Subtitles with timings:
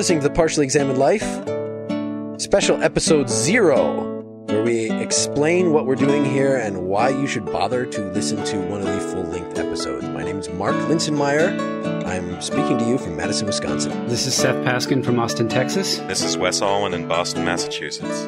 [0.00, 6.24] listening to The Partially Examined Life, special episode zero, where we explain what we're doing
[6.24, 10.08] here and why you should bother to listen to one of the full length episodes.
[10.08, 12.06] My name is Mark Linsenmayer.
[12.06, 14.08] I'm speaking to you from Madison, Wisconsin.
[14.08, 15.98] This is Seth Paskin from Austin, Texas.
[15.98, 18.26] This is Wes Alwan in Boston, Massachusetts.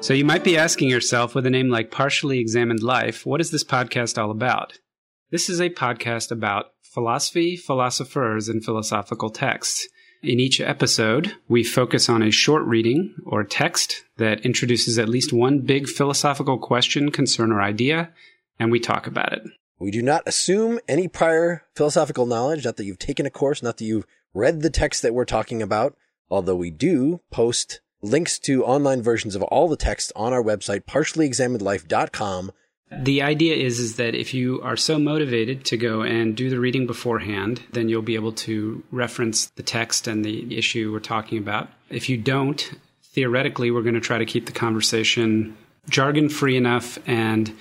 [0.00, 3.50] So you might be asking yourself, with a name like Partially Examined Life, what is
[3.50, 4.78] this podcast all about?
[5.30, 9.86] This is a podcast about philosophy, philosophers, and philosophical texts.
[10.22, 15.32] In each episode, we focus on a short reading or text that introduces at least
[15.32, 18.10] one big philosophical question, concern, or idea,
[18.58, 19.42] and we talk about it.
[19.78, 23.76] We do not assume any prior philosophical knowledge, not that you've taken a course, not
[23.76, 25.96] that you've read the text that we're talking about,
[26.28, 30.84] although we do post links to online versions of all the text on our website,
[30.84, 32.50] partiallyexaminedlife.com.
[32.90, 36.58] The idea is is that if you are so motivated to go and do the
[36.58, 41.38] reading beforehand, then you'll be able to reference the text and the issue we're talking
[41.38, 41.68] about.
[41.90, 45.56] If you don't, theoretically we're going to try to keep the conversation
[45.88, 47.54] jargon free enough and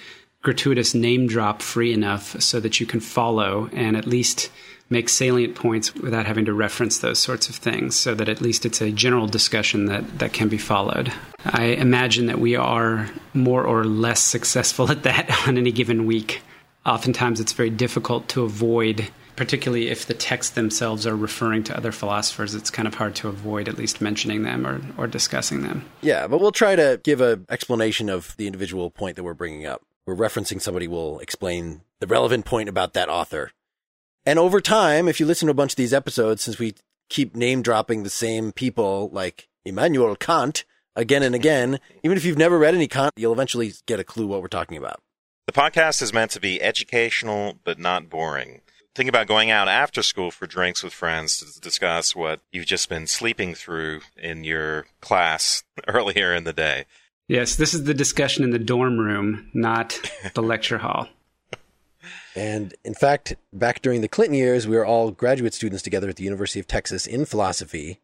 [0.47, 4.49] gratuitous name drop free enough so that you can follow and at least
[4.89, 8.65] make salient points without having to reference those sorts of things so that at least
[8.65, 11.11] it's a general discussion that, that can be followed.
[11.43, 16.41] I imagine that we are more or less successful at that on any given week.
[16.85, 21.91] Oftentimes it's very difficult to avoid particularly if the texts themselves are referring to other
[21.91, 25.85] philosophers, it's kind of hard to avoid at least mentioning them or, or discussing them.
[26.01, 29.67] Yeah, but we'll try to give an explanation of the individual point that we're bringing
[29.67, 29.83] up.
[30.07, 33.51] We're referencing somebody will explain the relevant point about that author.
[34.25, 36.75] And over time, if you listen to a bunch of these episodes, since we
[37.09, 40.63] keep name dropping the same people like Immanuel Kant
[40.95, 44.27] again and again, even if you've never read any Kant, you'll eventually get a clue
[44.27, 45.01] what we're talking about.
[45.45, 48.61] The podcast is meant to be educational, but not boring.
[48.95, 52.87] Think about going out after school for drinks with friends to discuss what you've just
[52.87, 56.85] been sleeping through in your class earlier in the day.
[57.27, 59.99] Yes, this is the discussion in the dorm room, not
[60.33, 61.09] the lecture hall.
[62.37, 66.15] And in fact, back during the Clinton years, we were all graduate students together at
[66.15, 67.99] the University of Texas in philosophy.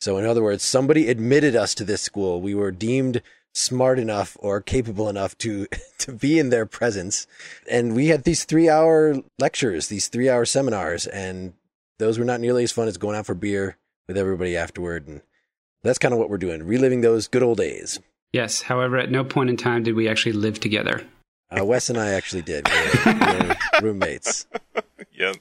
[0.00, 2.40] So, in other words, somebody admitted us to this school.
[2.40, 5.66] We were deemed smart enough or capable enough to
[5.98, 7.28] to be in their presence,
[7.70, 11.52] and we had these three hour lectures, these three hour seminars, and
[11.98, 13.76] those were not nearly as fun as going out for beer
[14.08, 15.06] with everybody afterward.
[15.06, 15.22] And
[15.84, 18.00] that's kind of what we're doing, reliving those good old days.
[18.34, 18.62] Yes.
[18.62, 21.06] However, at no point in time did we actually live together.
[21.56, 22.68] Uh, Wes and I actually did.
[22.68, 24.48] We were, we were roommates.
[25.12, 25.36] Yep.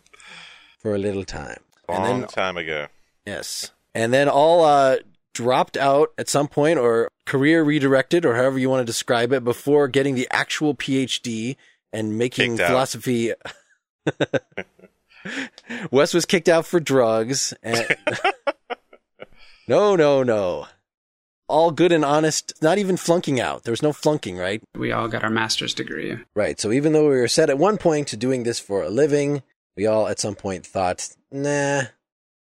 [0.77, 1.57] For a little time.
[1.89, 2.85] Long and then, time ago.
[3.25, 3.71] Yes.
[3.95, 4.97] And then all uh,
[5.33, 9.43] dropped out at some point or career redirected or however you want to describe it
[9.43, 11.55] before getting the actual PhD
[11.91, 13.33] and making kicked philosophy.
[15.89, 17.55] Wes was kicked out for drugs.
[17.63, 17.87] And...
[19.67, 20.67] no, no, no
[21.53, 23.63] all good and honest, not even flunking out.
[23.63, 24.61] There was no flunking, right?
[24.75, 26.17] We all got our master's degree.
[26.33, 26.59] Right.
[26.59, 29.43] So even though we were set at one point to doing this for a living,
[29.77, 31.83] we all at some point thought, nah.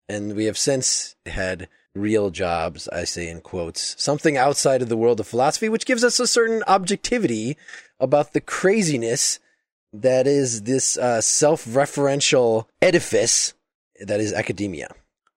[0.08, 4.98] And we have since had real jobs, I say in quotes, something outside of the
[4.98, 7.58] world of philosophy, which gives us a certain objectivity
[8.00, 9.40] about the craziness
[9.92, 13.54] that is this uh, self referential edifice
[14.00, 14.88] that is academia.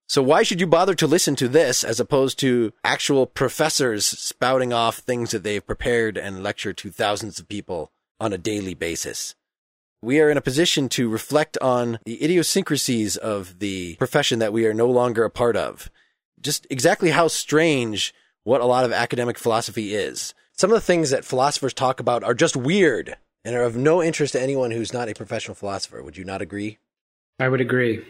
[0.08, 4.72] So why should you bother to listen to this as opposed to actual professors spouting
[4.72, 7.90] off things that they've prepared and lecture to thousands of people
[8.20, 9.34] on a daily basis?
[10.02, 14.64] We are in a position to reflect on the idiosyncrasies of the profession that we
[14.66, 15.90] are no longer a part of.
[16.40, 20.34] Just exactly how strange what a lot of academic philosophy is.
[20.52, 24.00] Some of the things that philosophers talk about are just weird and are of no
[24.00, 26.00] interest to anyone who's not a professional philosopher.
[26.02, 26.78] Would you not agree?
[27.40, 28.04] I would agree.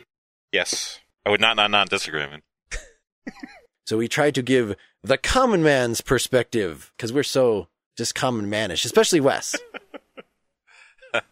[0.53, 1.01] Yes.
[1.27, 2.21] I would not, not, not disagree.
[2.21, 2.43] Man.
[3.87, 7.67] so we try to give the common man's perspective because we're so
[7.97, 9.57] just common manish, especially Wes.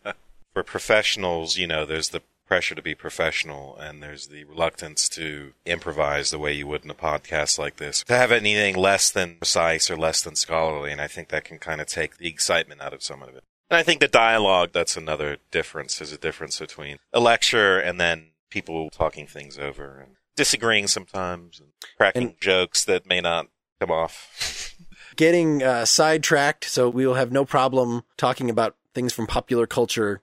[0.53, 5.53] For professionals, you know, there's the pressure to be professional and there's the reluctance to
[5.65, 8.03] improvise the way you would in a podcast like this.
[8.05, 11.59] To have anything less than precise or less than scholarly, and I think that can
[11.59, 13.45] kind of take the excitement out of some of it.
[13.71, 15.99] And I think the dialogue, that's another difference.
[15.99, 21.59] There's a difference between a lecture and then people talking things over and disagreeing sometimes
[21.59, 23.49] and cracking and jokes that may not
[23.81, 24.77] come off.
[25.17, 30.23] getting uh, sidetracked, so we will have no problem talking about things from popular culture.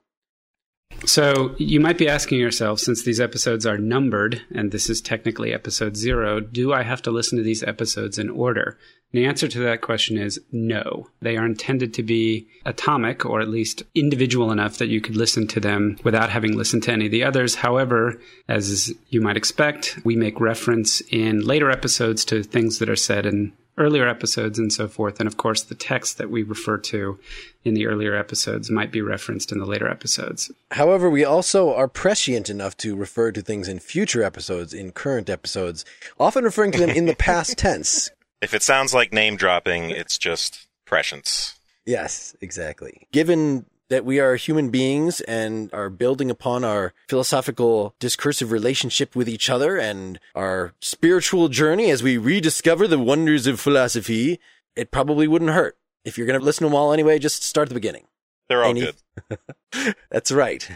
[1.04, 5.52] So you might be asking yourself, since these episodes are numbered, and this is technically
[5.52, 8.78] episode zero, do I have to listen to these episodes in order?
[9.12, 11.08] The answer to that question is no.
[11.20, 15.46] They are intended to be atomic or at least individual enough that you could listen
[15.48, 17.56] to them without having listened to any of the others.
[17.56, 18.18] However,
[18.48, 23.26] as you might expect, we make reference in later episodes to things that are said
[23.26, 25.18] in earlier episodes and so forth.
[25.18, 27.18] And of course, the text that we refer to
[27.64, 30.50] in the earlier episodes might be referenced in the later episodes.
[30.72, 35.30] However, we also are prescient enough to refer to things in future episodes, in current
[35.30, 35.84] episodes,
[36.18, 38.10] often referring to them in the past tense.
[38.42, 41.54] If it sounds like name dropping, it's just prescience.
[41.86, 43.06] Yes, exactly.
[43.12, 49.28] Given that we are human beings and are building upon our philosophical discursive relationship with
[49.28, 54.40] each other and our spiritual journey as we rediscover the wonders of philosophy,
[54.76, 55.76] it probably wouldn't hurt.
[56.04, 58.06] If you're going to listen to them all anyway, just start at the beginning.
[58.48, 58.92] They're all Any-
[59.28, 59.94] good.
[60.10, 60.68] That's right.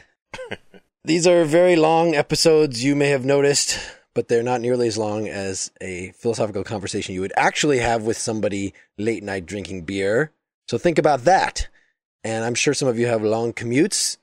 [1.05, 3.79] These are very long episodes, you may have noticed,
[4.17, 8.17] but they're not nearly as long as a philosophical conversation you would actually have with
[8.17, 10.33] somebody late night drinking beer.
[10.69, 11.69] So think about that.
[12.25, 14.17] And I'm sure some of you have long commutes.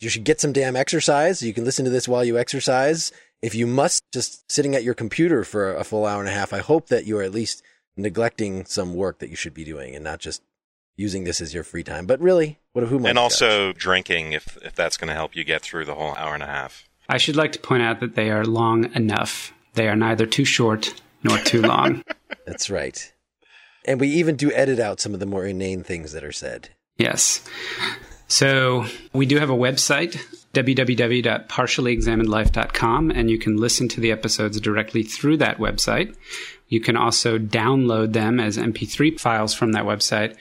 [0.00, 1.42] You should get some damn exercise.
[1.42, 3.10] You can listen to this while you exercise.
[3.40, 6.52] If you must, just sitting at your computer for a full hour and a half,
[6.52, 7.62] I hope that you are at least
[7.96, 10.42] neglecting some work that you should be doing and not just
[10.96, 12.04] using this as your free time.
[12.06, 13.22] But really, what who might And judge?
[13.22, 16.42] also drinking if if that's going to help you get through the whole hour and
[16.42, 16.87] a half.
[17.08, 19.52] I should like to point out that they are long enough.
[19.74, 22.02] They are neither too short nor too long.
[22.46, 23.12] That's right.
[23.84, 26.68] And we even do edit out some of the more inane things that are said.
[26.98, 27.42] Yes.
[28.26, 28.84] So
[29.14, 30.18] we do have a website,
[30.52, 36.14] www.partiallyexaminedlife.com, and you can listen to the episodes directly through that website.
[36.68, 40.36] You can also download them as MP3 files from that website,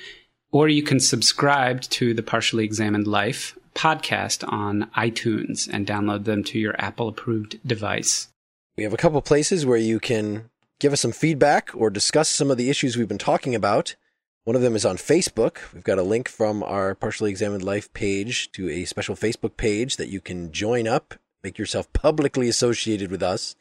[0.52, 6.44] or you can subscribe to the Partially Examined Life podcast on iTunes and download them
[6.44, 8.28] to your Apple approved device.
[8.76, 12.52] We have a couple places where you can give us some feedback or discuss some
[12.52, 13.96] of the issues we've been talking about.
[14.44, 15.74] One of them is on Facebook.
[15.74, 19.98] We've got a link from our Partially Examined Life page to a special Facebook page
[19.98, 23.56] that you can join up, make yourself publicly associated with us,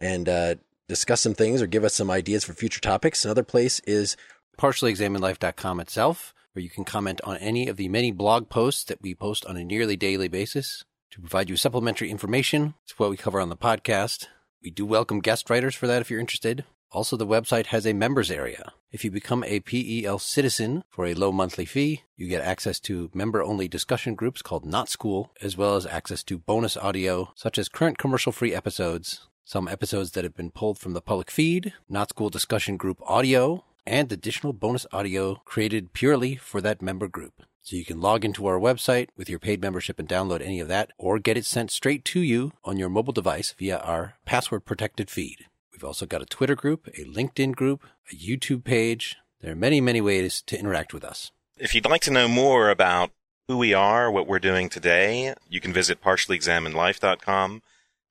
[0.00, 0.56] and uh,
[0.88, 3.24] discuss some things or give us some ideas for future topics.
[3.24, 4.16] Another place is
[4.58, 9.14] partiallyexaminedlife.com itself, where you can comment on any of the many blog posts that we
[9.14, 13.40] post on a nearly daily basis to provide you supplementary information to what we cover
[13.40, 14.26] on the podcast.
[14.62, 16.64] We do welcome guest writers for that if you're interested.
[16.90, 18.72] Also, the website has a members area.
[18.90, 23.10] If you become a PEL citizen for a low monthly fee, you get access to
[23.14, 27.56] member only discussion groups called Not School, as well as access to bonus audio, such
[27.56, 31.72] as current commercial free episodes, some episodes that have been pulled from the public feed,
[31.88, 37.42] Not School discussion group audio, and additional bonus audio created purely for that member group.
[37.62, 40.68] So you can log into our website with your paid membership and download any of
[40.68, 44.64] that, or get it sent straight to you on your mobile device via our password
[44.64, 45.46] protected feed.
[45.72, 49.16] We've also got a Twitter group, a LinkedIn group, a YouTube page.
[49.40, 51.30] There are many, many ways to interact with us.
[51.56, 53.10] If you'd like to know more about
[53.46, 57.62] who we are, what we're doing today, you can visit partiallyexaminedlife.com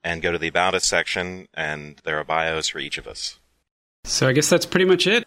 [0.03, 3.39] and go to the About Us section, and there are bios for each of us.
[4.03, 5.25] So I guess that's pretty much it.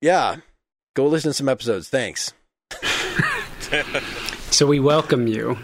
[0.00, 0.36] Yeah,
[0.94, 1.88] go listen to some episodes.
[1.88, 2.32] Thanks.
[4.56, 5.58] So we welcome you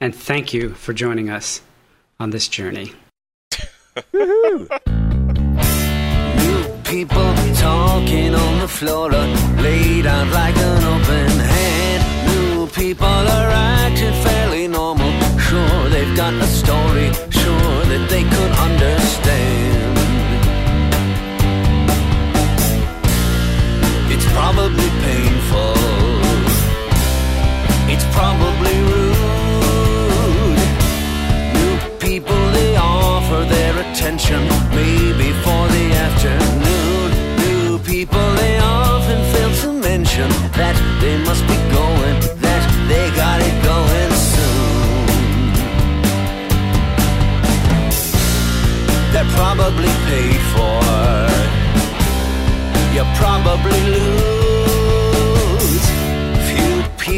[0.00, 1.60] and thank you for joining us
[2.20, 2.92] on this journey.
[4.14, 4.68] New
[6.84, 12.28] people talking on the floor laid out like an open hand.
[12.28, 13.57] New people are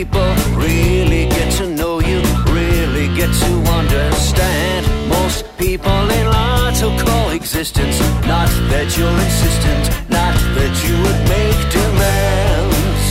[0.04, 2.22] people really get to know you,
[2.58, 4.86] really get to understand.
[5.10, 8.00] Most people in lots of coexistence.
[8.34, 13.04] Not that you're insistent, not that you would make demands.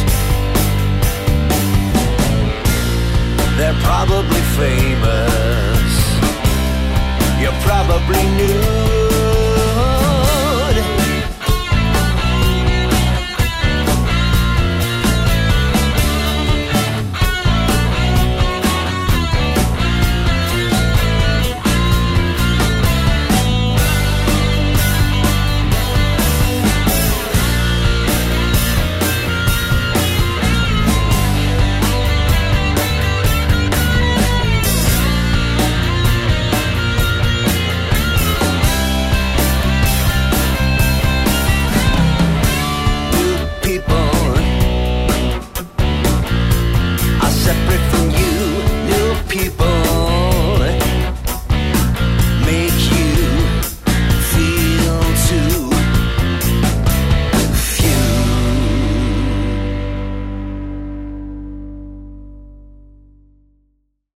[3.58, 5.39] They're probably famous.